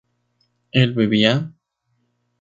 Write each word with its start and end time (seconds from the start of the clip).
¿él 0.71 0.95
bebía? 0.95 1.53